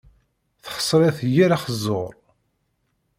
Texẓer-it 0.63 1.17
yir 1.33 1.51
axeẓẓur. 1.55 2.13